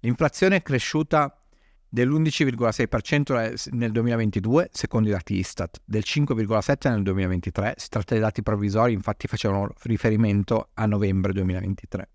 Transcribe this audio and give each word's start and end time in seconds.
L'inflazione 0.00 0.56
è 0.56 0.62
cresciuta 0.62 1.42
dell'11,6% 1.88 3.70
nel 3.72 3.90
2022, 3.90 4.68
secondo 4.72 5.08
i 5.08 5.12
dati 5.12 5.36
Istat, 5.36 5.80
del 5.84 6.02
5,7% 6.04 6.90
nel 6.90 7.02
2023. 7.02 7.74
Si 7.76 7.88
tratta 7.88 8.14
di 8.14 8.20
dati 8.20 8.42
provvisori, 8.42 8.92
infatti 8.92 9.26
facevano 9.26 9.72
riferimento 9.82 10.70
a 10.74 10.86
novembre 10.86 11.32
2023. 11.32 12.08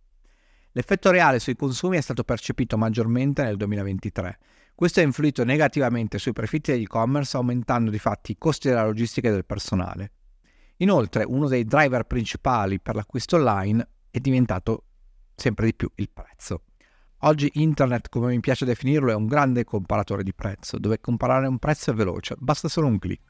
L'effetto 0.76 1.12
reale 1.12 1.40
sui 1.40 1.56
consumi 1.56 1.98
è 1.98 2.02
stato 2.02 2.24
percepito 2.24 2.78
maggiormente 2.78 3.44
nel 3.44 3.58
2023. 3.58 4.40
Questo 4.76 5.02
ha 5.02 5.04
influito 5.04 5.44
negativamente 5.44 6.18
sui 6.18 6.34
profitti 6.34 6.72
dell'e-commerce, 6.72 7.38
aumentando 7.38 7.92
di 7.92 8.00
fatti 8.00 8.32
i 8.32 8.38
costi 8.38 8.70
della 8.70 8.86
logistica 8.86 9.28
e 9.28 9.32
del 9.32 9.46
personale. 9.46 10.12
Inoltre, 10.78 11.24
uno 11.26 11.48
dei 11.48 11.66
driver 11.66 12.06
principali 12.06 12.80
per 12.80 12.96
l'acquisto 12.96 13.36
online 13.36 13.88
è 14.10 14.20
diventato 14.20 14.86
sempre 15.36 15.66
di 15.66 15.76
più 15.76 15.92
il 15.96 16.10
prezzo. 16.12 16.64
Oggi 17.26 17.50
internet, 17.54 18.10
come 18.10 18.28
mi 18.28 18.42
piace 18.42 18.66
definirlo, 18.66 19.10
è 19.10 19.16
un 19.16 19.28
grande 19.28 19.64
comparatore 19.64 20.24
di 20.24 20.34
prezzo, 20.34 20.78
dove 20.78 21.00
comparare 21.00 21.48
un 21.48 21.58
prezzo 21.58 21.92
è 21.92 21.94
veloce, 21.94 22.36
basta 22.38 22.68
solo 22.68 22.88
un 22.88 23.00
clic. 23.00 23.22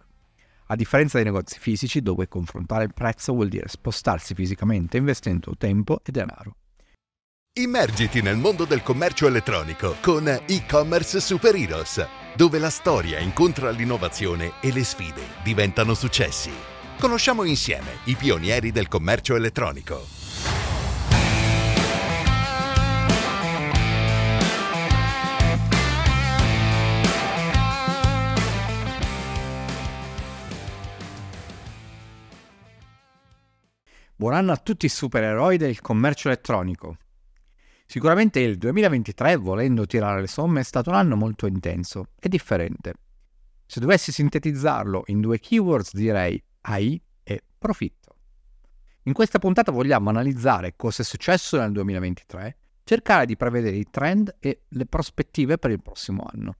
A 0.67 0.75
differenza 0.75 1.17
dei 1.17 1.25
negozi 1.25 1.59
fisici, 1.59 2.01
dove 2.01 2.27
confrontare 2.27 2.85
il 2.85 2.93
prezzo 2.93 3.33
vuol 3.33 3.49
dire 3.49 3.67
spostarsi 3.67 4.33
fisicamente 4.33 4.97
investendo 4.97 5.53
tempo 5.55 5.99
e 6.03 6.11
denaro. 6.11 6.55
Immergiti 7.59 8.23
nel 8.23 8.37
mondo 8.37 8.65
del 8.65 8.81
commercio 8.81 9.27
elettronico 9.27 9.97
con 10.01 10.27
e-commerce 10.27 11.19
Super 11.19 11.53
Heroes, 11.53 12.03
dove 12.35 12.57
la 12.57 12.71
storia 12.71 13.19
incontra 13.19 13.69
l'innovazione 13.69 14.53
e 14.59 14.71
le 14.71 14.83
sfide 14.83 15.21
diventano 15.43 15.93
successi. 15.93 16.49
Conosciamo 16.99 17.43
insieme 17.43 17.97
i 18.05 18.15
pionieri 18.15 18.71
del 18.71 18.87
commercio 18.87 19.35
elettronico. 19.35 20.22
Buon 34.23 34.35
anno 34.35 34.53
a 34.53 34.57
tutti 34.57 34.85
i 34.85 34.89
supereroi 34.89 35.57
del 35.57 35.81
commercio 35.81 36.29
elettronico. 36.29 36.95
Sicuramente 37.85 38.39
il 38.39 38.57
2023, 38.57 39.35
volendo 39.35 39.85
tirare 39.85 40.21
le 40.21 40.27
somme, 40.27 40.61
è 40.61 40.63
stato 40.63 40.91
un 40.91 40.95
anno 40.95 41.17
molto 41.17 41.45
intenso 41.45 42.05
e 42.17 42.29
differente. 42.29 42.93
Se 43.65 43.81
dovessi 43.81 44.13
sintetizzarlo 44.13 45.03
in 45.07 45.19
due 45.19 45.41
keywords 45.41 45.93
direi 45.93 46.41
AI 46.61 47.01
e 47.21 47.43
profitto. 47.57 48.15
In 49.03 49.11
questa 49.11 49.39
puntata 49.39 49.73
vogliamo 49.73 50.09
analizzare 50.09 50.77
cosa 50.77 51.01
è 51.01 51.05
successo 51.05 51.57
nel 51.57 51.73
2023, 51.73 52.57
cercare 52.85 53.25
di 53.25 53.35
prevedere 53.35 53.75
i 53.75 53.89
trend 53.91 54.37
e 54.39 54.61
le 54.69 54.85
prospettive 54.85 55.57
per 55.57 55.71
il 55.71 55.81
prossimo 55.81 56.25
anno. 56.31 56.55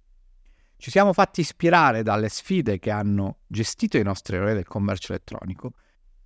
Ci 0.76 0.92
siamo 0.92 1.14
fatti 1.14 1.40
ispirare 1.40 2.04
dalle 2.04 2.28
sfide 2.28 2.78
che 2.80 2.92
hanno 2.92 3.38
gestito 3.48 3.98
i 3.98 4.04
nostri 4.04 4.36
eroi 4.36 4.54
del 4.54 4.68
commercio 4.68 5.14
elettronico 5.14 5.76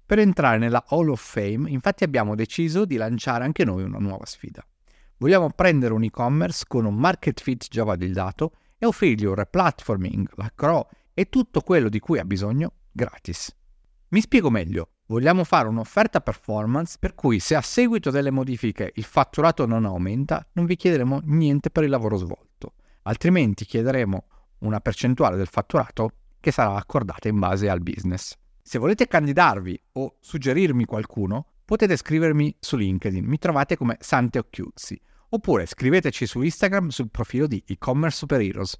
per 0.08 0.19
entrare 0.19 0.58
nella 0.58 0.86
Hall 0.88 1.09
of 1.09 1.22
Fame, 1.22 1.69
infatti 1.69 2.05
abbiamo 2.05 2.33
deciso 2.33 2.86
di 2.86 2.95
lanciare 2.95 3.44
anche 3.44 3.66
noi 3.66 3.83
una 3.83 3.97
nuova 3.97 4.25
sfida. 4.25 4.66
Vogliamo 5.17 5.50
prendere 5.50 5.94
un 5.94 6.03
e-commerce 6.03 6.63
con 6.66 6.86
un 6.86 6.95
market 6.95 7.41
fit 7.41 7.67
già 7.69 7.83
validato 7.83 8.53
e 8.78 8.85
offrirgli 8.85 9.25
un 9.25 9.35
replatforming, 9.35 10.30
la 10.35 10.50
CRO 10.55 10.88
e 11.13 11.28
tutto 11.28 11.59
quello 11.59 11.89
di 11.89 12.00
cui 12.00 12.19
ha 12.19 12.23
bisogno 12.23 12.72
gratis. 12.89 13.53
Mi 14.09 14.22
spiego 14.22 14.50
meglio. 14.50 14.91
Vogliamo 15.08 15.44
fare 15.44 15.67
un'offerta 15.67 16.22
performance 16.22 16.95
per 16.97 17.13
cui 17.13 17.39
se 17.39 17.55
a 17.55 17.61
seguito 17.61 18.09
delle 18.09 18.31
modifiche 18.31 18.94
il 18.95 19.03
fatturato 19.03 19.66
non 19.66 19.83
aumenta, 19.83 20.47
non 20.53 20.66
vi 20.66 20.78
chiederemo 20.78 21.19
niente 21.25 21.69
per 21.69 21.83
il 21.83 21.89
lavoro 21.89 22.16
svolto, 22.16 22.75
altrimenti 23.03 23.66
chiederemo 23.66 24.25
una 24.59 24.80
percentuale 24.80 25.35
del 25.35 25.47
fatturato 25.47 26.11
che 26.39 26.52
sarà 26.52 26.75
accordata 26.75 27.28
in 27.28 27.39
base 27.39 27.69
al 27.69 27.81
business. 27.81 28.38
Se 28.67 28.79
volete 28.79 29.07
candidarvi 29.07 29.81
o 29.94 30.17
suggerirmi 30.19 30.83
qualcuno, 30.83 31.53
potete 31.63 31.95
scrivermi 31.95 32.57
su 32.59 32.75
LinkedIn, 32.75 33.23
mi 33.23 33.38
trovate 33.38 33.78
come 33.78 33.95
Sante 34.01 34.39
Occhiuzzi, 34.39 35.00
oppure 35.29 35.66
scriveteci 35.66 36.25
su 36.25 36.41
Instagram 36.41 36.89
sul 36.89 37.09
profilo 37.09 37.47
di 37.47 37.63
e-commerce 37.66 38.17
super 38.17 38.41
heroes. 38.41 38.77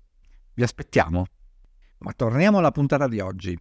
Vi 0.56 0.62
aspettiamo. 0.62 1.26
Ma 2.00 2.12
torniamo 2.12 2.58
alla 2.58 2.72
puntata 2.72 3.08
di 3.08 3.22
oggi. 3.22 3.58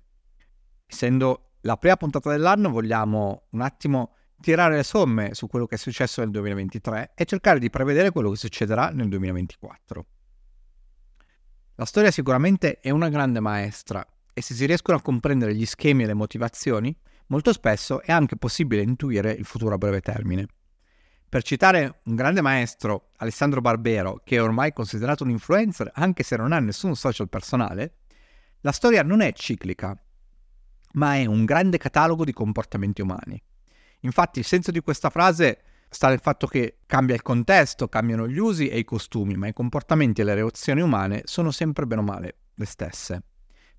Essendo 0.84 1.52
la 1.60 1.76
prima 1.76 1.94
puntata 1.96 2.28
dell'anno, 2.30 2.70
vogliamo 2.70 3.46
un 3.50 3.60
attimo 3.60 4.16
tirare 4.40 4.74
le 4.74 4.82
somme 4.82 5.32
su 5.32 5.46
quello 5.46 5.66
che 5.66 5.76
è 5.76 5.78
successo 5.78 6.22
nel 6.22 6.32
2023 6.32 7.12
e 7.14 7.24
cercare 7.24 7.60
di 7.60 7.70
prevedere 7.70 8.10
quello 8.10 8.30
che 8.30 8.36
succederà 8.36 8.88
nel 8.90 9.08
2024. 9.08 10.06
La 11.76 11.84
storia 11.84 12.10
sicuramente 12.10 12.80
è 12.80 12.90
una 12.90 13.10
grande 13.10 13.38
maestra 13.38 14.04
e 14.38 14.42
se 14.42 14.52
si 14.52 14.66
riescono 14.66 14.98
a 14.98 15.00
comprendere 15.00 15.54
gli 15.54 15.64
schemi 15.64 16.02
e 16.02 16.06
le 16.06 16.12
motivazioni, 16.12 16.94
molto 17.28 17.54
spesso 17.54 18.02
è 18.02 18.12
anche 18.12 18.36
possibile 18.36 18.82
intuire 18.82 19.32
il 19.32 19.46
futuro 19.46 19.72
a 19.72 19.78
breve 19.78 20.02
termine. 20.02 20.46
Per 21.26 21.42
citare 21.42 22.00
un 22.04 22.16
grande 22.16 22.42
maestro, 22.42 23.12
Alessandro 23.16 23.62
Barbero, 23.62 24.20
che 24.22 24.36
è 24.36 24.42
ormai 24.42 24.74
considerato 24.74 25.24
un 25.24 25.30
influencer 25.30 25.90
anche 25.94 26.22
se 26.22 26.36
non 26.36 26.52
ha 26.52 26.58
nessun 26.58 26.94
social 26.96 27.30
personale, 27.30 28.00
la 28.60 28.72
storia 28.72 29.02
non 29.02 29.22
è 29.22 29.32
ciclica, 29.32 29.98
ma 30.92 31.14
è 31.14 31.24
un 31.24 31.46
grande 31.46 31.78
catalogo 31.78 32.22
di 32.22 32.34
comportamenti 32.34 33.00
umani. 33.00 33.42
Infatti 34.00 34.40
il 34.40 34.44
senso 34.44 34.70
di 34.70 34.80
questa 34.80 35.08
frase 35.08 35.62
sta 35.88 36.10
nel 36.10 36.20
fatto 36.20 36.46
che 36.46 36.80
cambia 36.84 37.14
il 37.14 37.22
contesto, 37.22 37.88
cambiano 37.88 38.28
gli 38.28 38.36
usi 38.36 38.68
e 38.68 38.76
i 38.80 38.84
costumi, 38.84 39.34
ma 39.34 39.46
i 39.46 39.54
comportamenti 39.54 40.20
e 40.20 40.24
le 40.24 40.34
reazioni 40.34 40.82
umane 40.82 41.22
sono 41.24 41.50
sempre 41.50 41.86
bene 41.86 42.02
o 42.02 42.04
male 42.04 42.36
le 42.54 42.66
stesse. 42.66 43.22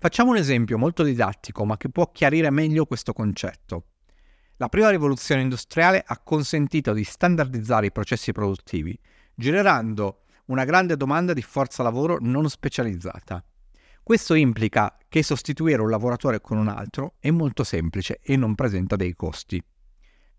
Facciamo 0.00 0.30
un 0.30 0.36
esempio 0.36 0.78
molto 0.78 1.02
didattico, 1.02 1.64
ma 1.64 1.76
che 1.76 1.88
può 1.88 2.12
chiarire 2.12 2.50
meglio 2.50 2.86
questo 2.86 3.12
concetto. 3.12 3.86
La 4.58 4.68
prima 4.68 4.90
rivoluzione 4.90 5.42
industriale 5.42 6.04
ha 6.06 6.18
consentito 6.18 6.92
di 6.92 7.02
standardizzare 7.02 7.86
i 7.86 7.92
processi 7.92 8.30
produttivi, 8.30 8.96
generando 9.34 10.20
una 10.46 10.64
grande 10.64 10.96
domanda 10.96 11.32
di 11.32 11.42
forza 11.42 11.82
lavoro 11.82 12.18
non 12.20 12.48
specializzata. 12.48 13.44
Questo 14.00 14.34
implica 14.34 14.96
che 15.08 15.24
sostituire 15.24 15.82
un 15.82 15.90
lavoratore 15.90 16.40
con 16.40 16.58
un 16.58 16.68
altro 16.68 17.14
è 17.18 17.32
molto 17.32 17.64
semplice 17.64 18.20
e 18.22 18.36
non 18.36 18.54
presenta 18.54 18.94
dei 18.94 19.14
costi. 19.14 19.60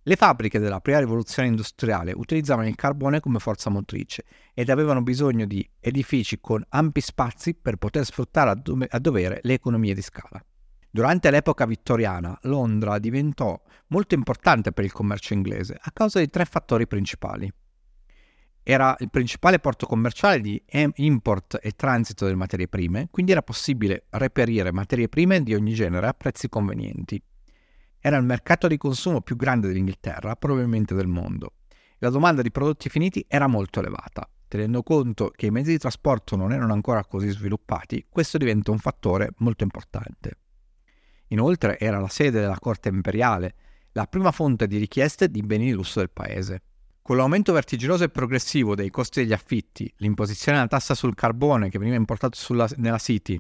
Le 0.10 0.16
fabbriche 0.16 0.58
della 0.58 0.80
prima 0.80 0.98
rivoluzione 0.98 1.50
industriale 1.50 2.14
utilizzavano 2.16 2.68
il 2.68 2.74
carbone 2.74 3.20
come 3.20 3.38
forza 3.38 3.70
motrice 3.70 4.26
ed 4.56 4.72
avevano 4.72 5.04
bisogno 5.04 5.46
di 5.46 5.64
edifici 5.80 6.40
con 6.42 6.66
ampi 6.70 7.00
spazi 7.00 7.54
per 7.54 7.76
poter 7.76 8.04
sfruttare 8.06 8.50
a, 8.50 8.56
do- 8.56 8.88
a 8.90 8.98
dovere 8.98 9.40
le 9.44 9.54
economie 9.54 9.94
di 9.94 10.02
scala. 10.02 10.44
Durante 10.90 11.30
l'epoca 11.30 11.68
vittoriana, 11.68 12.36
Londra 12.46 12.98
diventò 12.98 13.62
molto 13.90 14.16
importante 14.16 14.72
per 14.72 14.84
il 14.84 14.92
commercio 14.92 15.36
inglese 15.36 15.78
a 15.80 15.92
causa 15.94 16.18
di 16.18 16.28
tre 16.28 16.46
fattori 16.46 16.88
principali. 16.88 17.48
Era 18.64 18.96
il 19.02 19.12
principale 19.12 19.60
porto 19.60 19.86
commerciale 19.86 20.42
di 20.42 20.60
import 20.96 21.60
e 21.62 21.74
transito 21.74 22.26
delle 22.26 22.36
materie 22.36 22.68
prime, 22.68 23.10
quindi 23.12 23.32
era 23.32 23.44
possibile 23.44 24.06
reperire 24.10 24.72
materie 24.72 25.08
prime 25.08 25.44
di 25.44 25.54
ogni 25.54 25.76
genere 25.76 26.08
a 26.08 26.14
prezzi 26.14 26.50
convenienti. 26.50 27.22
Era 28.02 28.18
il 28.18 28.24
mercato 28.24 28.68
di 28.68 28.78
consumo 28.78 29.22
più 29.22 29.36
grande 29.36 29.68
dell'Inghilterra, 29.68 30.36
probabilmente 30.36 30.96
del 30.96 31.08
mondo. 31.08 31.54
La 31.98 32.10
domanda 32.10 32.42
di 32.42 32.50
prodotti 32.50 32.88
finiti 32.88 33.26
era 33.28 33.48
molto 33.48 33.80
elevata. 33.80 34.30
Tenendo 34.48 34.84
conto 34.84 35.32
che 35.36 35.48
i 35.48 35.52
mezzi 35.52 35.72
di 35.72 35.78
trasporto 35.78 36.36
non 36.38 36.54
erano 36.54 36.72
ancora 36.74 37.04
così 37.04 37.30
sviluppati, 37.30 38.08
questo 38.10 38.38
diventa 38.38 38.72
un 38.72 38.80
fattore 38.80 39.32
molto 39.40 39.64
importante. 39.64 40.38
Inoltre 41.28 41.78
era 41.78 42.00
la 42.00 42.08
sede 42.08 42.40
della 42.40 42.58
corte 42.58 42.88
imperiale, 42.90 43.54
la 43.92 44.06
prima 44.06 44.32
fonte 44.32 44.66
di 44.66 44.78
richieste 44.78 45.30
di 45.30 45.42
beni 45.42 45.66
di 45.66 45.72
lusso 45.74 46.00
del 46.00 46.10
paese. 46.10 46.62
Con 47.02 47.18
l'aumento 47.18 47.52
vertiginoso 47.52 48.06
e 48.06 48.10
progressivo 48.10 48.76
dei 48.76 48.90
costi 48.90 49.22
degli 49.22 49.34
affitti, 49.34 49.92
l'imposizione 49.98 50.58
della 50.58 50.70
tassa 50.70 50.96
sul 50.96 51.16
carbone 51.16 51.70
che 51.70 51.78
veniva 51.78 51.98
importato 51.98 52.38
sulla, 52.38 52.68
nella 52.78 52.98
City 52.98 53.40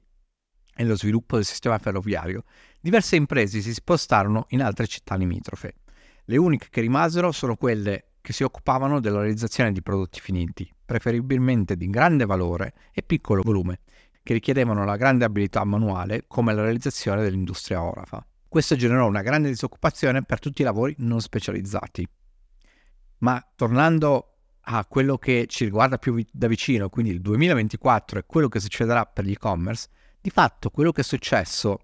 e 0.79 0.85
lo 0.85 0.95
sviluppo 0.95 1.35
del 1.35 1.43
sistema 1.43 1.77
ferroviario, 1.77 2.45
diverse 2.79 3.17
imprese 3.17 3.59
si 3.59 3.73
spostarono 3.73 4.45
in 4.51 4.61
altre 4.61 4.87
città 4.87 5.15
limitrofe. 5.15 5.73
Le 6.23 6.37
uniche 6.37 6.67
che 6.69 6.79
rimasero 6.79 7.33
sono 7.33 7.57
quelle 7.57 8.11
che 8.21 8.31
si 8.31 8.43
occupavano 8.43 9.01
della 9.01 9.19
realizzazione 9.19 9.73
di 9.73 9.81
prodotti 9.81 10.21
finiti, 10.21 10.73
preferibilmente 10.85 11.75
di 11.75 11.89
grande 11.89 12.25
valore 12.25 12.73
e 12.93 13.03
piccolo 13.03 13.41
volume, 13.43 13.81
che 14.23 14.31
richiedevano 14.31 14.85
la 14.85 14.95
grande 14.95 15.25
abilità 15.25 15.65
manuale 15.65 16.23
come 16.27 16.53
la 16.53 16.61
realizzazione 16.61 17.23
dell'industria 17.23 17.83
orafa. 17.83 18.25
Questo 18.47 18.77
generò 18.77 19.05
una 19.05 19.21
grande 19.21 19.49
disoccupazione 19.49 20.23
per 20.23 20.39
tutti 20.39 20.61
i 20.61 20.65
lavori 20.65 20.95
non 20.99 21.19
specializzati. 21.19 22.07
Ma 23.17 23.45
tornando 23.53 24.35
a 24.61 24.85
quello 24.85 25.17
che 25.17 25.45
ci 25.49 25.65
riguarda 25.65 25.97
più 25.97 26.25
da 26.31 26.47
vicino, 26.47 26.87
quindi 26.87 27.11
il 27.11 27.19
2024 27.19 28.19
e 28.19 28.23
quello 28.25 28.47
che 28.47 28.61
succederà 28.61 29.05
per 29.05 29.25
l'e-commerce, 29.25 29.89
di 30.21 30.30
fatto 30.30 30.69
quello 30.69 30.92
che 30.92 31.01
è 31.01 31.04
successo 31.04 31.80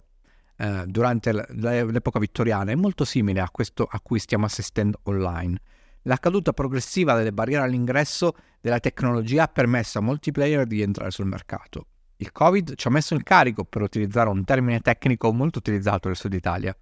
eh, 0.58 0.84
durante 0.88 1.32
l'epoca 1.32 2.20
vittoriana 2.20 2.72
è 2.72 2.76
molto 2.76 3.06
simile 3.06 3.42
a 3.42 3.50
questo 3.50 3.88
a 3.90 4.00
cui 4.02 4.20
stiamo 4.20 4.46
assistendo 4.46 5.00
online. 5.04 5.60
La 6.04 6.18
caduta 6.18 6.54
progressiva 6.54 7.16
delle 7.16 7.34
barriere 7.34 7.64
all'ingresso 7.64 8.36
della 8.62 8.80
tecnologia 8.80 9.44
ha 9.44 9.48
permesso 9.48 9.98
a 9.98 10.02
molti 10.02 10.32
player 10.32 10.66
di 10.66 10.82
entrare 10.82 11.12
sul 11.12 11.26
mercato. 11.26 11.88
Il 12.18 12.32
Covid 12.32 12.76
ci 12.76 12.88
ha 12.88 12.92
messo 12.92 13.14
in 13.14 13.24
carico, 13.24 13.66
per 13.66 13.82
utilizzare 13.82 14.30
un 14.30 14.44
termine 14.46 14.80
tecnico 14.80 15.34
molto 15.34 15.60
utilizzato 15.60 16.08
nel 16.08 16.16
sud 16.16 16.34
Italia, 16.34 16.76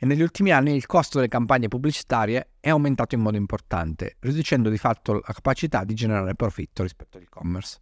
e 0.00 0.06
negli 0.06 0.20
ultimi 0.20 0.50
anni 0.52 0.74
il 0.74 0.86
costo 0.86 1.18
delle 1.18 1.30
campagne 1.30 1.68
pubblicitarie 1.68 2.54
è 2.60 2.68
aumentato 2.68 3.14
in 3.14 3.20
modo 3.20 3.36
importante, 3.36 4.16
riducendo 4.20 4.68
di 4.68 4.78
fatto 4.78 5.14
la 5.14 5.32
capacità 5.32 5.84
di 5.84 5.94
generare 5.94 6.34
profitto 6.34 6.82
rispetto 6.82 7.16
all'e-commerce. 7.16 7.80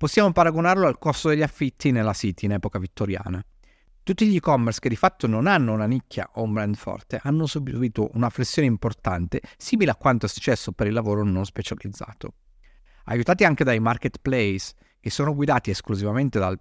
Possiamo 0.00 0.32
paragonarlo 0.32 0.86
al 0.86 0.98
costo 0.98 1.28
degli 1.28 1.42
affitti 1.42 1.90
nella 1.90 2.14
City 2.14 2.46
in 2.46 2.52
epoca 2.52 2.78
vittoriana. 2.78 3.44
Tutti 4.02 4.26
gli 4.26 4.36
e-commerce 4.36 4.80
che 4.80 4.88
di 4.88 4.96
fatto 4.96 5.26
non 5.26 5.46
hanno 5.46 5.74
una 5.74 5.84
nicchia 5.84 6.26
o 6.36 6.42
un 6.42 6.54
brand 6.54 6.74
forte 6.74 7.20
hanno 7.22 7.44
subito 7.44 8.08
una 8.14 8.30
flessione 8.30 8.66
importante, 8.66 9.42
simile 9.58 9.90
a 9.90 9.96
quanto 9.96 10.24
è 10.24 10.28
successo 10.30 10.72
per 10.72 10.86
il 10.86 10.94
lavoro 10.94 11.22
non 11.22 11.44
specializzato. 11.44 12.32
Aiutati 13.04 13.44
anche 13.44 13.62
dai 13.62 13.78
marketplace, 13.78 14.72
che 15.00 15.10
sono 15.10 15.34
guidati 15.34 15.68
esclusivamente 15.68 16.38
dal, 16.38 16.58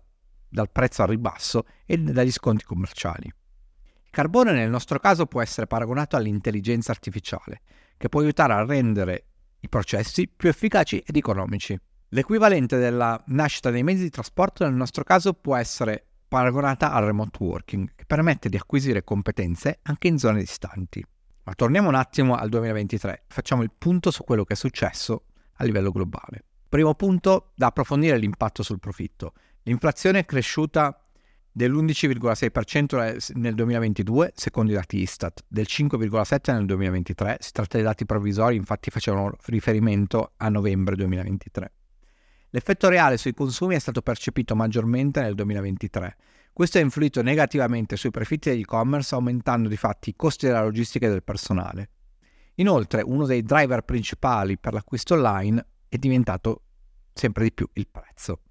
dal 0.49 0.69
prezzo 0.69 1.03
al 1.03 1.07
ribasso 1.07 1.63
e 1.85 1.97
dagli 1.97 2.31
sconti 2.31 2.65
commerciali. 2.65 3.27
Il 3.27 4.09
carbone 4.11 4.51
nel 4.51 4.69
nostro 4.69 4.99
caso 4.99 5.27
può 5.27 5.41
essere 5.41 5.65
paragonato 5.65 6.17
all'intelligenza 6.17 6.91
artificiale, 6.91 7.61
che 7.95 8.09
può 8.09 8.19
aiutare 8.19 8.51
a 8.51 8.65
rendere 8.65 9.27
i 9.61 9.69
processi 9.69 10.27
più 10.27 10.49
efficaci 10.49 11.01
ed 11.07 11.15
economici. 11.15 11.79
L'equivalente 12.11 12.77
della 12.77 13.21
nascita 13.27 13.69
dei 13.69 13.83
mezzi 13.83 14.01
di 14.01 14.09
trasporto 14.09 14.63
nel 14.63 14.73
nostro 14.73 15.03
caso 15.03 15.33
può 15.33 15.55
essere 15.55 16.03
paragonata 16.27 16.91
al 16.91 17.05
remote 17.05 17.37
working, 17.43 17.91
che 17.95 18.05
permette 18.05 18.49
di 18.49 18.57
acquisire 18.57 19.03
competenze 19.03 19.77
anche 19.83 20.07
in 20.07 20.17
zone 20.17 20.39
distanti. 20.39 21.05
Ma 21.43 21.53
torniamo 21.53 21.87
un 21.87 21.93
attimo 21.93 22.35
al 22.35 22.49
2023, 22.49 23.25
facciamo 23.27 23.61
il 23.61 23.71
punto 23.77 24.09
su 24.09 24.23
quello 24.23 24.43
che 24.43 24.53
è 24.53 24.55
successo 24.55 25.25
a 25.57 25.63
livello 25.63 25.91
globale. 25.91 26.45
Primo 26.67 26.95
punto 26.95 27.51
da 27.55 27.67
approfondire 27.67 28.17
l'impatto 28.17 28.63
sul 28.63 28.79
profitto. 28.79 29.33
L'inflazione 29.63 30.19
è 30.19 30.25
cresciuta 30.25 30.99
dell'11,6% 31.51 33.33
nel 33.35 33.53
2022, 33.53 34.31
secondo 34.33 34.71
i 34.71 34.75
dati 34.75 34.97
Istat, 34.97 35.43
del 35.47 35.67
5,7% 35.69 36.53
nel 36.53 36.65
2023, 36.65 37.37
si 37.39 37.51
tratta 37.51 37.77
di 37.77 37.83
dati 37.83 38.05
provvisori, 38.07 38.55
infatti 38.55 38.89
facevano 38.89 39.35
riferimento 39.45 40.33
a 40.37 40.49
novembre 40.49 40.95
2023. 40.95 41.71
L'effetto 42.51 42.89
reale 42.89 43.17
sui 43.17 43.33
consumi 43.33 43.75
è 43.75 43.79
stato 43.79 44.01
percepito 44.01 44.55
maggiormente 44.55 45.21
nel 45.21 45.35
2023. 45.35 46.17
Questo 46.51 46.79
ha 46.79 46.81
influito 46.81 47.21
negativamente 47.21 47.95
sui 47.95 48.09
profitti 48.09 48.49
dell'e-commerce, 48.49 49.13
aumentando 49.13 49.69
di 49.69 49.77
fatti 49.77 50.09
i 50.09 50.15
costi 50.15 50.47
della 50.47 50.63
logistica 50.63 51.05
e 51.05 51.09
del 51.09 51.23
personale. 51.23 51.89
Inoltre, 52.55 53.03
uno 53.03 53.27
dei 53.27 53.43
driver 53.43 53.83
principali 53.83 54.57
per 54.57 54.73
l'acquisto 54.73 55.13
online 55.13 55.63
è 55.87 55.97
diventato 55.97 56.63
sempre 57.13 57.43
di 57.43 57.53
più 57.53 57.69
il 57.73 57.87
prezzo. 57.87 58.41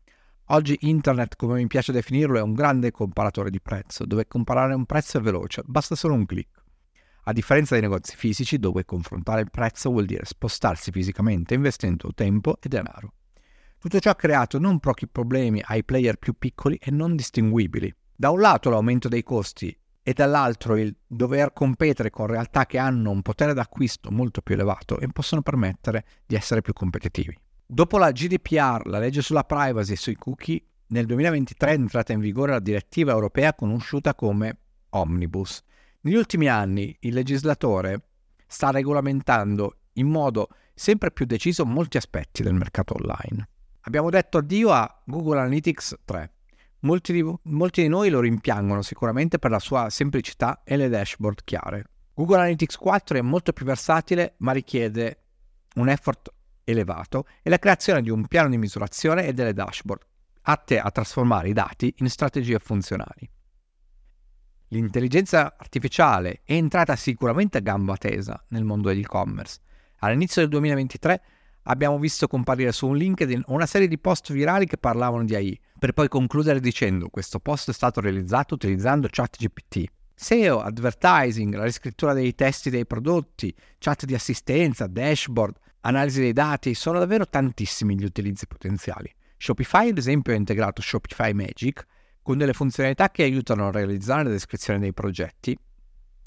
Oggi 0.50 0.78
internet, 0.82 1.34
come 1.34 1.54
mi 1.54 1.66
piace 1.66 1.90
definirlo, 1.90 2.38
è 2.38 2.42
un 2.42 2.54
grande 2.54 2.92
comparatore 2.92 3.50
di 3.50 3.60
prezzo, 3.60 4.06
dove 4.06 4.28
comparare 4.28 4.74
un 4.74 4.86
prezzo 4.86 5.18
è 5.18 5.20
veloce, 5.20 5.62
basta 5.66 5.96
solo 5.96 6.14
un 6.14 6.24
clic. 6.24 6.48
A 7.24 7.32
differenza 7.32 7.74
dei 7.74 7.82
negozi 7.82 8.16
fisici, 8.16 8.58
dove 8.58 8.84
confrontare 8.84 9.42
il 9.42 9.50
prezzo 9.50 9.90
vuol 9.90 10.06
dire 10.06 10.24
spostarsi 10.24 10.92
fisicamente 10.92 11.52
investendo 11.54 12.12
tempo 12.14 12.56
e 12.62 12.68
denaro. 12.68 13.12
Tutto 13.80 14.00
ciò 14.00 14.10
ha 14.10 14.16
creato 14.16 14.58
non 14.58 14.80
pochi 14.80 15.06
problemi 15.06 15.62
ai 15.64 15.84
player 15.84 16.16
più 16.16 16.34
piccoli 16.36 16.76
e 16.82 16.90
non 16.90 17.14
distinguibili. 17.14 17.94
Da 18.12 18.30
un 18.30 18.40
lato 18.40 18.70
l'aumento 18.70 19.08
dei 19.08 19.22
costi 19.22 19.76
e 20.02 20.12
dall'altro 20.14 20.76
il 20.76 20.92
dover 21.06 21.52
competere 21.52 22.10
con 22.10 22.26
realtà 22.26 22.66
che 22.66 22.76
hanno 22.76 23.12
un 23.12 23.22
potere 23.22 23.54
d'acquisto 23.54 24.10
molto 24.10 24.40
più 24.42 24.54
elevato 24.54 24.98
e 24.98 25.06
possono 25.06 25.42
permettere 25.42 26.04
di 26.26 26.34
essere 26.34 26.60
più 26.60 26.72
competitivi. 26.72 27.38
Dopo 27.64 27.98
la 27.98 28.10
GDPR, 28.10 28.84
la 28.86 28.98
legge 28.98 29.22
sulla 29.22 29.44
privacy 29.44 29.92
e 29.92 29.96
sui 29.96 30.16
cookie, 30.16 30.60
nel 30.88 31.06
2023 31.06 31.70
è 31.70 31.74
entrata 31.74 32.12
in 32.12 32.18
vigore 32.18 32.50
la 32.50 32.60
direttiva 32.60 33.12
europea 33.12 33.54
conosciuta 33.54 34.16
come 34.16 34.58
Omnibus. 34.90 35.62
Negli 36.00 36.16
ultimi 36.16 36.48
anni 36.48 36.96
il 37.02 37.14
legislatore 37.14 38.08
sta 38.44 38.72
regolamentando 38.72 39.76
in 39.92 40.08
modo 40.08 40.48
sempre 40.74 41.12
più 41.12 41.26
deciso 41.26 41.64
molti 41.64 41.96
aspetti 41.96 42.42
del 42.42 42.54
mercato 42.54 42.94
online. 42.98 43.48
Abbiamo 43.82 44.10
detto 44.10 44.38
addio 44.38 44.72
a 44.72 45.02
Google 45.04 45.40
Analytics 45.40 46.00
3. 46.04 46.32
Molti 46.80 47.12
di, 47.12 47.34
molti 47.42 47.82
di, 47.82 47.88
noi 47.88 48.08
lo 48.10 48.20
rimpiangono 48.20 48.82
sicuramente 48.82 49.38
per 49.38 49.50
la 49.50 49.58
sua 49.58 49.90
semplicità 49.90 50.62
e 50.64 50.76
le 50.76 50.88
dashboard 50.88 51.42
chiare. 51.44 51.84
Google 52.14 52.38
Analytics 52.38 52.76
4 52.76 53.18
è 53.18 53.22
molto 53.22 53.52
più 53.52 53.64
versatile 53.64 54.34
ma 54.38 54.52
richiede 54.52 55.22
un 55.76 55.88
effort 55.88 56.32
elevato 56.64 57.26
e 57.42 57.50
la 57.50 57.58
creazione 57.58 58.02
di 58.02 58.10
un 58.10 58.26
piano 58.26 58.48
di 58.48 58.58
misurazione 58.58 59.26
e 59.26 59.32
delle 59.32 59.54
dashboard 59.54 60.02
atte 60.42 60.78
a 60.78 60.90
trasformare 60.90 61.48
i 61.48 61.52
dati 61.52 61.94
in 61.98 62.08
strategie 62.08 62.58
funzionali. 62.58 63.30
L'intelligenza 64.68 65.54
artificiale 65.56 66.42
è 66.44 66.52
entrata 66.52 66.94
sicuramente 66.94 67.58
a 67.58 67.62
gamba 67.62 67.96
tesa 67.96 68.42
nel 68.48 68.64
mondo 68.64 68.88
dell'e-commerce. 68.88 69.60
All'inizio 70.00 70.42
del 70.42 70.50
2023 70.50 71.22
abbiamo 71.68 71.98
visto 71.98 72.26
comparire 72.26 72.72
su 72.72 72.86
un 72.86 72.96
LinkedIn 72.96 73.44
una 73.46 73.66
serie 73.66 73.88
di 73.88 73.98
post 73.98 74.32
virali 74.32 74.66
che 74.66 74.76
parlavano 74.76 75.24
di 75.24 75.34
AI, 75.34 75.60
per 75.78 75.92
poi 75.92 76.08
concludere 76.08 76.60
dicendo 76.60 77.08
questo 77.08 77.38
post 77.38 77.70
è 77.70 77.72
stato 77.72 78.00
realizzato 78.00 78.54
utilizzando 78.54 79.08
ChatGPT. 79.10 79.84
SEO, 80.14 80.60
advertising, 80.60 81.54
la 81.54 81.64
riscrittura 81.64 82.12
dei 82.12 82.34
testi 82.34 82.70
dei 82.70 82.86
prodotti, 82.86 83.54
chat 83.78 84.04
di 84.04 84.14
assistenza, 84.14 84.88
dashboard, 84.88 85.56
analisi 85.82 86.20
dei 86.20 86.32
dati, 86.32 86.74
sono 86.74 86.98
davvero 86.98 87.26
tantissimi 87.26 87.96
gli 87.96 88.04
utilizzi 88.04 88.46
potenziali. 88.48 89.14
Shopify, 89.36 89.90
ad 89.90 89.98
esempio, 89.98 90.32
ha 90.32 90.36
integrato 90.36 90.82
Shopify 90.82 91.32
Magic 91.32 91.86
con 92.20 92.36
delle 92.36 92.52
funzionalità 92.52 93.10
che 93.10 93.22
aiutano 93.22 93.68
a 93.68 93.70
realizzare 93.70 94.24
la 94.24 94.30
descrizione 94.30 94.80
dei 94.80 94.92
progetti 94.92 95.56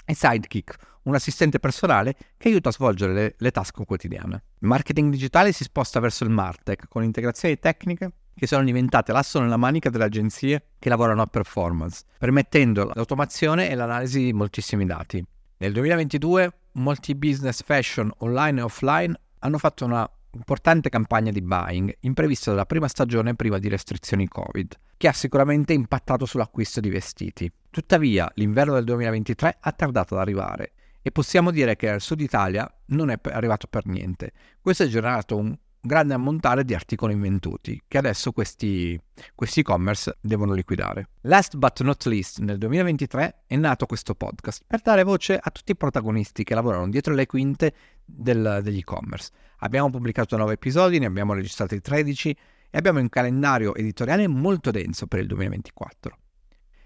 e 0.04 0.14
Sidekick, 0.14 0.76
un 1.04 1.14
assistente 1.14 1.58
personale 1.58 2.14
che 2.36 2.48
aiuta 2.48 2.68
a 2.68 2.72
svolgere 2.72 3.12
le, 3.12 3.34
le 3.36 3.50
task 3.50 3.84
quotidiane. 3.84 4.42
Il 4.58 4.68
marketing 4.68 5.10
digitale 5.10 5.52
si 5.52 5.64
sposta 5.64 6.00
verso 6.00 6.24
il 6.24 6.30
Martech 6.30 6.86
con 6.88 7.02
integrazioni 7.02 7.58
tecniche 7.58 8.12
che 8.34 8.46
sono 8.46 8.64
diventate 8.64 9.12
l'asso 9.12 9.40
nella 9.40 9.56
manica 9.56 9.90
delle 9.90 10.04
agenzie 10.04 10.68
che 10.78 10.88
lavorano 10.88 11.22
a 11.22 11.26
performance, 11.26 12.04
permettendo 12.18 12.90
l'automazione 12.94 13.68
e 13.68 13.74
l'analisi 13.74 14.24
di 14.24 14.32
moltissimi 14.32 14.86
dati. 14.86 15.24
Nel 15.58 15.72
2022 15.72 16.52
molti 16.72 17.14
business 17.14 17.62
fashion 17.62 18.10
online 18.18 18.60
e 18.60 18.62
offline 18.62 19.14
hanno 19.40 19.58
fatto 19.58 19.84
una 19.84 20.08
importante 20.34 20.88
campagna 20.88 21.30
di 21.30 21.42
buying 21.42 21.94
imprevista 22.00 22.50
dalla 22.50 22.64
prima 22.64 22.88
stagione 22.88 23.34
prima 23.34 23.58
di 23.58 23.68
restrizioni 23.68 24.26
Covid, 24.28 24.74
che 25.02 25.08
ha 25.08 25.12
sicuramente 25.12 25.72
impattato 25.72 26.26
sull'acquisto 26.26 26.78
di 26.78 26.88
vestiti. 26.88 27.50
Tuttavia, 27.70 28.30
l'inverno 28.36 28.74
del 28.74 28.84
2023 28.84 29.56
ha 29.58 29.72
tardato 29.72 30.14
ad 30.14 30.20
arrivare 30.20 30.74
e 31.02 31.10
possiamo 31.10 31.50
dire 31.50 31.74
che 31.74 31.88
al 31.88 32.00
sud 32.00 32.20
Italia 32.20 32.72
non 32.90 33.10
è 33.10 33.18
arrivato 33.20 33.66
per 33.66 33.84
niente. 33.86 34.30
Questo 34.60 34.84
ha 34.84 34.86
generato 34.86 35.36
un 35.36 35.58
grande 35.80 36.14
ammontare 36.14 36.64
di 36.64 36.72
articoli 36.72 37.14
inventuti 37.14 37.82
che 37.88 37.98
adesso 37.98 38.30
questi, 38.30 38.96
questi 39.34 39.58
e-commerce 39.58 40.18
devono 40.20 40.52
liquidare. 40.52 41.08
Last 41.22 41.56
but 41.56 41.82
not 41.82 42.04
least, 42.04 42.38
nel 42.38 42.58
2023 42.58 43.42
è 43.48 43.56
nato 43.56 43.86
questo 43.86 44.14
podcast 44.14 44.62
per 44.68 44.82
dare 44.82 45.02
voce 45.02 45.36
a 45.36 45.50
tutti 45.50 45.72
i 45.72 45.76
protagonisti 45.76 46.44
che 46.44 46.54
lavorano 46.54 46.88
dietro 46.88 47.12
le 47.12 47.26
quinte 47.26 47.74
del, 48.04 48.60
degli 48.62 48.78
e-commerce. 48.78 49.32
Abbiamo 49.56 49.90
pubblicato 49.90 50.36
9 50.36 50.52
episodi, 50.52 51.00
ne 51.00 51.06
abbiamo 51.06 51.34
registrati 51.34 51.80
13 51.80 52.36
e 52.74 52.78
abbiamo 52.78 53.00
un 53.00 53.10
calendario 53.10 53.74
editoriale 53.74 54.26
molto 54.26 54.70
denso 54.70 55.06
per 55.06 55.20
il 55.20 55.26
2024. 55.26 56.16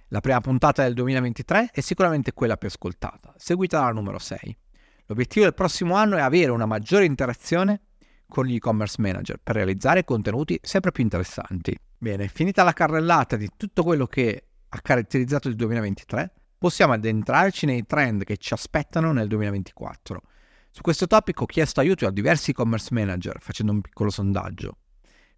La 0.08 0.20
prima 0.20 0.40
puntata 0.40 0.82
del 0.82 0.94
2023 0.94 1.70
è 1.72 1.80
sicuramente 1.80 2.32
quella 2.32 2.56
più 2.56 2.66
ascoltata, 2.66 3.32
seguita 3.36 3.78
dalla 3.78 3.92
numero 3.92 4.18
6. 4.18 4.56
L'obiettivo 5.06 5.44
del 5.44 5.54
prossimo 5.54 5.94
anno 5.94 6.16
è 6.16 6.20
avere 6.20 6.50
una 6.50 6.66
maggiore 6.66 7.04
interazione 7.04 7.82
con 8.26 8.46
gli 8.46 8.56
e-commerce 8.56 9.00
manager 9.00 9.38
per 9.40 9.54
realizzare 9.54 10.02
contenuti 10.02 10.58
sempre 10.60 10.90
più 10.90 11.04
interessanti. 11.04 11.78
Bene, 11.96 12.26
finita 12.26 12.64
la 12.64 12.72
carrellata 12.72 13.36
di 13.36 13.48
tutto 13.56 13.84
quello 13.84 14.06
che 14.06 14.44
ha 14.68 14.80
caratterizzato 14.80 15.46
il 15.46 15.54
2023, 15.54 16.32
possiamo 16.58 16.94
addentrarci 16.94 17.64
nei 17.64 17.86
trend 17.86 18.24
che 18.24 18.38
ci 18.38 18.54
aspettano 18.54 19.12
nel 19.12 19.28
2024. 19.28 20.20
Su 20.68 20.80
questo 20.82 21.06
topic 21.06 21.40
ho 21.40 21.46
chiesto 21.46 21.78
aiuto 21.78 22.08
a 22.08 22.10
diversi 22.10 22.50
e-commerce 22.50 22.88
manager 22.92 23.36
facendo 23.38 23.70
un 23.70 23.80
piccolo 23.80 24.10
sondaggio 24.10 24.78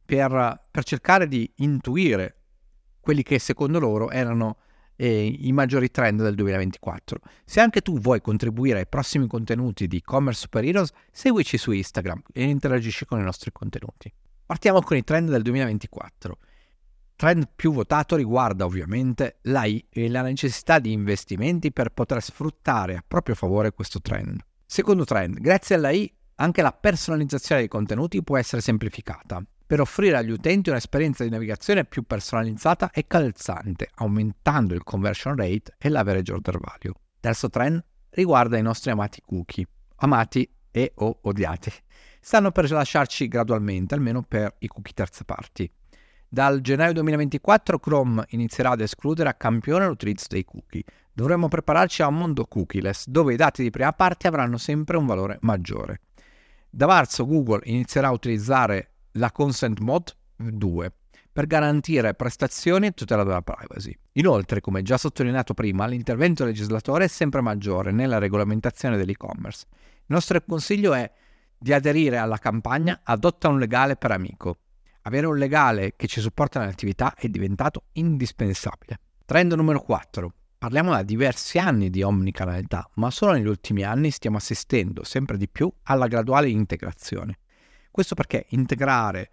per, 0.09 0.69
per 0.71 0.85
cercare 0.85 1.29
di 1.29 1.53
intuire 1.57 2.37
quelli 2.99 3.23
che 3.23 3.39
secondo 3.39 3.79
loro 3.79 4.09
erano 4.09 4.57
eh, 4.97 5.27
i 5.27 5.53
maggiori 5.53 5.91
trend 5.91 6.23
del 6.23 6.35
2024. 6.35 7.21
Se 7.45 7.61
anche 7.61 7.83
tu 7.83 7.99
vuoi 7.99 8.23
contribuire 8.23 8.79
ai 8.79 8.87
prossimi 8.87 9.27
contenuti 9.27 9.87
di 9.87 9.99
e-commerce 9.99 10.41
Super 10.41 10.65
Heroes, 10.65 10.93
seguici 11.13 11.59
su 11.59 11.73
Instagram 11.73 12.23
e 12.33 12.45
interagisci 12.45 13.05
con 13.05 13.21
i 13.21 13.23
nostri 13.23 13.53
contenuti. 13.53 14.11
Partiamo 14.47 14.81
con 14.81 14.97
i 14.97 15.05
trend 15.05 15.29
del 15.29 15.43
2024. 15.43 16.39
Trend 17.15 17.51
più 17.55 17.73
votato 17.73 18.17
riguarda 18.17 18.65
ovviamente 18.65 19.41
l'AI 19.43 19.89
e 19.91 20.09
la 20.09 20.23
necessità 20.23 20.79
di 20.79 20.91
investimenti 20.91 21.71
per 21.71 21.91
poter 21.91 22.23
sfruttare 22.23 22.97
a 22.97 23.05
proprio 23.07 23.35
favore 23.35 23.73
questo 23.73 24.01
trend. 24.01 24.41
Secondo 24.65 25.05
trend, 25.05 25.39
grazie 25.39 25.75
alla 25.75 25.91
I 25.91 26.11
anche 26.37 26.63
la 26.63 26.73
personalizzazione 26.73 27.61
dei 27.61 27.69
contenuti 27.69 28.23
può 28.23 28.39
essere 28.39 28.63
semplificata 28.63 29.45
per 29.69 29.83
offrire 29.83 30.17
agli 30.17 30.31
utenti 30.31 30.71
un'esperienza 30.71 31.25
di 31.25 31.29
navigazione 31.29 31.85
più 31.85 32.03
personalizzata 32.05 32.91
e 32.91 33.07
calzante, 33.07 33.91
aumentando 33.97 34.73
il 34.73 34.83
conversion 34.83 35.37
rate 35.37 35.75
e 35.77 35.91
l'average 35.91 36.33
order 36.33 36.59
value. 36.59 36.95
Terzo 37.21 37.51
trend 37.51 37.85
riguarda 38.09 38.57
i 38.57 38.63
nostri 38.63 38.91
amati 38.91 39.21
cookie, 39.21 39.67
amati 39.97 40.51
e 40.71 40.93
o 40.95 41.19
odiati. 41.21 41.71
Stanno 42.19 42.51
per 42.51 42.71
lasciarci 42.71 43.29
gradualmente, 43.29 43.95
almeno 43.95 44.23
per 44.23 44.55
i 44.61 44.69
cookie 44.69 44.95
terze 44.95 45.25
parti. 45.25 45.71
Dal 46.27 46.63
gennaio 46.63 46.95
2024 46.95 47.79
Chrome 47.79 48.25
inizierà 48.29 48.71
ad 48.71 48.81
escludere 48.81 49.29
a 49.29 49.35
campione 49.35 49.87
l'utilizzo 49.87 50.29
dei 50.31 50.47
cookie. 50.47 50.85
Dovremmo 51.13 51.49
prepararci 51.49 52.01
a 52.01 52.07
un 52.07 52.17
mondo 52.17 52.47
cookieless, 52.47 53.07
dove 53.07 53.35
i 53.35 53.37
dati 53.37 53.63
di 53.63 53.69
prima 53.69 53.93
parte 53.93 54.29
avranno 54.29 54.57
sempre 54.57 54.97
un 54.97 55.05
valore 55.05 55.37
maggiore. 55.43 56.01
Da 56.71 56.87
marzo 56.87 57.27
Google 57.27 57.61
inizierà 57.65 58.09
a 58.09 58.13
utilizzare 58.13 58.93
la 59.13 59.31
Consent 59.33 59.81
Mod 59.81 60.17
2 60.37 60.93
per 61.39 61.47
garantire 61.47 62.15
prestazioni 62.15 62.89
e 62.89 62.93
tutela 62.93 63.23
della 63.23 63.43
privacy. 63.43 63.97
Inoltre, 64.15 64.61
come 64.61 64.83
già 64.83 64.99
sottolineato 64.99 65.55
prima, 65.55 65.87
l'intervento 65.87 66.45
legislatore 66.45 67.05
è 67.05 67.09
sempre 67.09 67.41
maggiore 67.41 67.93
nella 67.93 68.19
regolamentazione 68.19 68.97
dell'e-commerce. 68.97 69.67
Il 69.71 70.07
nostro 70.07 70.43
consiglio 70.45 70.95
è 70.95 71.09
di 71.57 71.73
aderire 71.73 72.19
alla 72.19 72.39
campagna 72.39 73.01
Adotta 73.05 73.49
un 73.49 73.59
legale 73.59 73.97
per 73.97 74.11
amico. 74.11 74.59
Avere 75.03 75.27
un 75.27 75.37
legale 75.39 75.95
che 75.97 76.09
ci 76.09 76.21
supporta 76.21 76.59
nell'attività 76.59 77.15
è 77.15 77.29
diventato 77.29 77.85
indispensabile. 77.93 78.99
Trend 79.25 79.53
numero 79.53 79.81
4. 79.81 80.33
Parliamo 80.59 80.91
da 80.91 81.05
diversi 81.05 81.59
anni 81.59 81.89
di 81.89 82.03
omnicanalità, 82.03 82.91
ma 82.95 83.13
solo 83.13 83.33
negli 83.33 83.47
ultimi 83.47 83.85
anni 83.85 84.11
stiamo 84.11 84.39
assistendo 84.39 85.05
sempre 85.05 85.37
di 85.37 85.49
più 85.49 85.73
alla 85.85 86.09
graduale 86.09 86.49
integrazione. 86.49 87.39
Questo 87.91 88.15
perché 88.15 88.47
integrare 88.51 89.31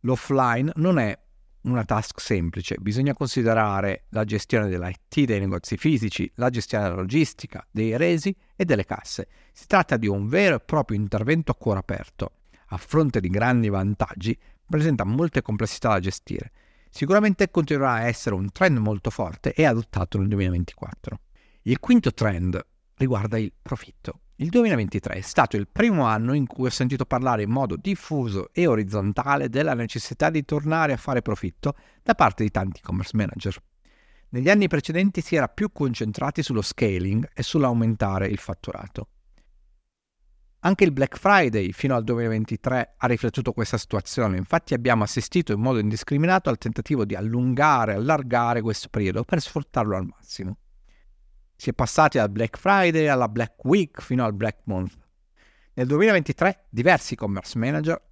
l'offline 0.00 0.72
non 0.76 0.98
è 0.98 1.18
una 1.62 1.84
task 1.84 2.20
semplice, 2.20 2.76
bisogna 2.78 3.14
considerare 3.14 4.06
la 4.10 4.24
gestione 4.24 4.68
dell'IT 4.68 5.24
dei 5.24 5.38
negozi 5.38 5.76
fisici, 5.76 6.30
la 6.36 6.50
gestione 6.50 6.84
della 6.84 6.96
logistica, 6.96 7.64
dei 7.70 7.96
resi 7.96 8.34
e 8.56 8.64
delle 8.64 8.84
casse. 8.84 9.28
Si 9.52 9.66
tratta 9.66 9.96
di 9.96 10.08
un 10.08 10.26
vero 10.26 10.56
e 10.56 10.60
proprio 10.60 10.98
intervento 10.98 11.52
a 11.52 11.54
cuore 11.54 11.78
aperto. 11.78 12.32
A 12.68 12.76
fronte 12.78 13.20
di 13.20 13.28
grandi 13.28 13.68
vantaggi, 13.68 14.36
presenta 14.66 15.04
molte 15.04 15.42
complessità 15.42 15.90
da 15.90 16.00
gestire. 16.00 16.50
Sicuramente 16.88 17.50
continuerà 17.50 17.92
a 17.92 18.06
essere 18.06 18.34
un 18.34 18.50
trend 18.50 18.78
molto 18.78 19.10
forte 19.10 19.52
e 19.52 19.64
adottato 19.64 20.18
nel 20.18 20.28
2024. 20.28 21.20
Il 21.62 21.78
quinto 21.78 22.12
trend 22.12 22.60
riguarda 22.96 23.38
il 23.38 23.52
profitto. 23.60 24.21
Il 24.36 24.48
2023 24.48 25.14
è 25.14 25.20
stato 25.20 25.56
il 25.56 25.68
primo 25.70 26.04
anno 26.04 26.32
in 26.32 26.46
cui 26.46 26.66
ho 26.66 26.70
sentito 26.70 27.04
parlare 27.04 27.42
in 27.42 27.50
modo 27.50 27.76
diffuso 27.76 28.48
e 28.52 28.66
orizzontale 28.66 29.48
della 29.48 29.74
necessità 29.74 30.30
di 30.30 30.44
tornare 30.44 30.94
a 30.94 30.96
fare 30.96 31.20
profitto 31.20 31.74
da 32.02 32.14
parte 32.14 32.42
di 32.42 32.50
tanti 32.50 32.80
commerce 32.80 33.16
manager. 33.16 33.62
Negli 34.30 34.48
anni 34.48 34.66
precedenti 34.66 35.20
si 35.20 35.36
era 35.36 35.48
più 35.48 35.70
concentrati 35.70 36.42
sullo 36.42 36.62
scaling 36.62 37.28
e 37.34 37.42
sull'aumentare 37.42 38.26
il 38.26 38.38
fatturato. 38.38 39.08
Anche 40.60 40.84
il 40.84 40.92
Black 40.92 41.18
Friday 41.18 41.72
fino 41.72 41.94
al 41.94 42.02
2023 42.02 42.94
ha 42.96 43.06
riflettuto 43.06 43.52
questa 43.52 43.76
situazione, 43.76 44.38
infatti 44.38 44.74
abbiamo 44.74 45.02
assistito 45.02 45.52
in 45.52 45.60
modo 45.60 45.78
indiscriminato 45.78 46.48
al 46.48 46.56
tentativo 46.56 47.04
di 47.04 47.14
allungare 47.14 47.94
allargare 47.94 48.62
questo 48.62 48.88
periodo 48.88 49.24
per 49.24 49.40
sfruttarlo 49.40 49.96
al 49.96 50.06
massimo. 50.06 50.56
Si 51.62 51.70
è 51.70 51.74
passati 51.74 52.18
dal 52.18 52.28
Black 52.28 52.58
Friday 52.58 53.06
alla 53.06 53.28
Black 53.28 53.64
Week 53.64 54.02
fino 54.02 54.24
al 54.24 54.32
Black 54.32 54.62
Month. 54.64 54.98
Nel 55.74 55.86
2023 55.86 56.64
diversi 56.68 57.14
commerce 57.14 57.56
manager 57.56 58.02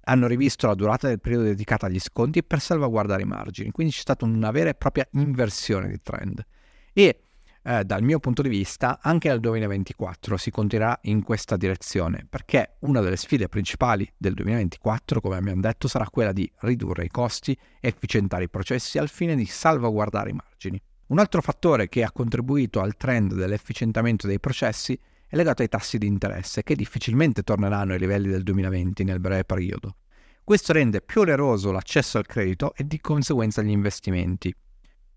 hanno 0.00 0.26
rivisto 0.26 0.66
la 0.66 0.74
durata 0.74 1.06
del 1.06 1.20
periodo 1.20 1.44
dedicato 1.44 1.86
agli 1.86 2.00
sconti 2.00 2.42
per 2.42 2.58
salvaguardare 2.58 3.22
i 3.22 3.24
margini, 3.24 3.70
quindi 3.70 3.92
c'è 3.92 4.00
stata 4.00 4.24
una 4.24 4.50
vera 4.50 4.70
e 4.70 4.74
propria 4.74 5.06
inversione 5.12 5.86
di 5.86 6.00
trend. 6.02 6.44
E 6.92 7.20
eh, 7.62 7.84
dal 7.84 8.02
mio 8.02 8.18
punto 8.18 8.42
di 8.42 8.48
vista 8.48 8.98
anche 9.00 9.28
nel 9.28 9.38
2024 9.38 10.36
si 10.36 10.50
continuerà 10.50 10.98
in 11.02 11.22
questa 11.22 11.56
direzione, 11.56 12.26
perché 12.28 12.78
una 12.80 13.00
delle 13.00 13.14
sfide 13.14 13.46
principali 13.46 14.12
del 14.16 14.34
2024, 14.34 15.20
come 15.20 15.36
abbiamo 15.36 15.60
detto, 15.60 15.86
sarà 15.86 16.08
quella 16.10 16.32
di 16.32 16.50
ridurre 16.62 17.04
i 17.04 17.10
costi 17.10 17.56
efficientare 17.78 18.42
i 18.42 18.48
processi 18.48 18.98
al 18.98 19.08
fine 19.08 19.36
di 19.36 19.46
salvaguardare 19.46 20.30
i 20.30 20.34
margini. 20.34 20.82
Un 21.08 21.18
altro 21.18 21.40
fattore 21.40 21.88
che 21.88 22.02
ha 22.02 22.12
contribuito 22.12 22.80
al 22.80 22.98
trend 22.98 23.32
dell'efficientamento 23.32 24.26
dei 24.26 24.38
processi 24.38 24.98
è 25.26 25.36
legato 25.36 25.62
ai 25.62 25.68
tassi 25.68 25.96
di 25.96 26.06
interesse, 26.06 26.62
che 26.62 26.74
difficilmente 26.74 27.42
torneranno 27.42 27.94
ai 27.94 27.98
livelli 27.98 28.28
del 28.28 28.42
2020 28.42 29.04
nel 29.04 29.18
breve 29.18 29.44
periodo. 29.44 29.96
Questo 30.44 30.74
rende 30.74 31.00
più 31.00 31.22
oneroso 31.22 31.72
l'accesso 31.72 32.18
al 32.18 32.26
credito 32.26 32.74
e 32.74 32.86
di 32.86 33.00
conseguenza 33.00 33.62
gli 33.62 33.70
investimenti. 33.70 34.54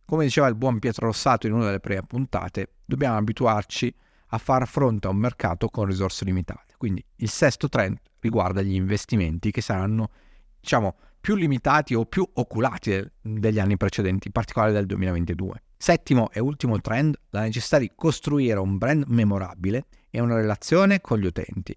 Come 0.05 0.24
diceva 0.24 0.48
il 0.48 0.55
buon 0.55 0.79
Pietro 0.79 1.07
Rossato 1.07 1.48
in 1.48 1.53
una 1.53 1.65
delle 1.65 1.81
prime 1.81 2.03
puntate, 2.03 2.75
dobbiamo 2.86 3.17
abituarci 3.17 3.93
a 4.27 4.38
far 4.38 4.65
fronte 4.69 5.07
a 5.07 5.10
un 5.10 5.17
mercato 5.17 5.67
con 5.67 5.83
risorse 5.88 6.24
limitate. 6.24 6.75
Quindi 6.77 7.03
il 7.17 7.29
sesto 7.29 7.67
trend 7.67 7.98
riguarda 8.21 8.62
gli 8.62 8.75
investimenti 8.75 9.51
che 9.51 9.60
saranno, 9.60 10.10
diciamo, 10.57 10.95
più 11.19 11.36
limitati 11.36 11.95
o 11.95 12.05
più 12.05 12.25
oculati 12.31 13.05
degli 13.19 13.60
anni 13.60 13.75
precedenti, 13.75 14.27
in 14.27 14.33
particolare 14.33 14.71
del 14.71 14.86
2022. 14.86 15.63
Settimo 15.81 16.29
e 16.29 16.39
ultimo 16.39 16.79
trend, 16.79 17.19
la 17.31 17.41
necessità 17.41 17.79
di 17.79 17.91
costruire 17.95 18.59
un 18.59 18.77
brand 18.77 19.05
memorabile 19.07 19.88
e 20.11 20.19
una 20.19 20.35
relazione 20.35 21.01
con 21.01 21.17
gli 21.17 21.25
utenti. 21.25 21.75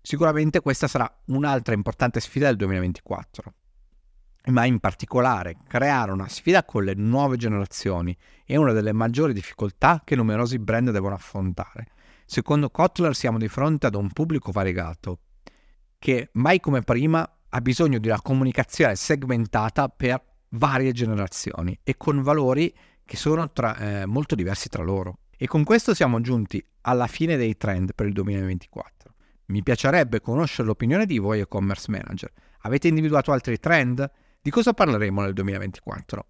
Sicuramente 0.00 0.60
questa 0.60 0.88
sarà 0.88 1.14
un'altra 1.26 1.74
importante 1.74 2.20
sfida 2.20 2.46
del 2.46 2.56
2024, 2.56 3.52
ma 4.46 4.64
in 4.64 4.78
particolare 4.78 5.58
creare 5.68 6.10
una 6.10 6.26
sfida 6.26 6.64
con 6.64 6.84
le 6.84 6.94
nuove 6.94 7.36
generazioni 7.36 8.16
è 8.46 8.56
una 8.56 8.72
delle 8.72 8.94
maggiori 8.94 9.34
difficoltà 9.34 10.00
che 10.02 10.16
numerosi 10.16 10.58
brand 10.58 10.90
devono 10.90 11.14
affrontare. 11.14 11.88
Secondo 12.24 12.70
Kotler 12.70 13.14
siamo 13.14 13.36
di 13.36 13.48
fronte 13.48 13.88
ad 13.88 13.94
un 13.94 14.08
pubblico 14.10 14.52
variegato 14.52 15.18
che 15.98 16.30
mai 16.32 16.60
come 16.60 16.80
prima 16.80 17.30
ha 17.46 17.60
bisogno 17.60 17.98
di 17.98 18.08
una 18.08 18.22
comunicazione 18.22 18.96
segmentata 18.96 19.90
per 19.90 20.30
varie 20.52 20.92
generazioni 20.92 21.78
e 21.82 21.96
con 21.98 22.22
valori 22.22 22.74
che 23.04 23.16
sono 23.16 23.50
tra, 23.50 23.76
eh, 23.76 24.06
molto 24.06 24.34
diversi 24.34 24.68
tra 24.68 24.82
loro. 24.82 25.18
E 25.36 25.46
con 25.46 25.64
questo 25.64 25.94
siamo 25.94 26.20
giunti 26.20 26.64
alla 26.82 27.06
fine 27.06 27.36
dei 27.36 27.56
trend 27.56 27.94
per 27.94 28.06
il 28.06 28.12
2024. 28.12 29.14
Mi 29.46 29.62
piacerebbe 29.62 30.20
conoscere 30.20 30.68
l'opinione 30.68 31.04
di 31.04 31.18
voi 31.18 31.40
e-commerce 31.40 31.90
manager. 31.90 32.32
Avete 32.60 32.88
individuato 32.88 33.32
altri 33.32 33.58
trend? 33.58 34.08
Di 34.40 34.50
cosa 34.50 34.72
parleremo 34.72 35.20
nel 35.20 35.32
2024? 35.32 36.26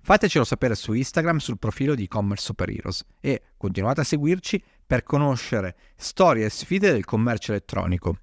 Fatecelo 0.00 0.44
sapere 0.44 0.74
su 0.74 0.92
Instagram 0.92 1.38
sul 1.38 1.58
profilo 1.58 1.94
di 1.94 2.04
e-commerce 2.04 2.44
Super 2.44 2.70
Heroes 2.70 3.04
e 3.20 3.42
continuate 3.56 4.02
a 4.02 4.04
seguirci 4.04 4.62
per 4.86 5.02
conoscere 5.02 5.76
storie 5.96 6.44
e 6.44 6.50
sfide 6.50 6.92
del 6.92 7.04
commercio 7.04 7.52
elettronico. 7.52 8.18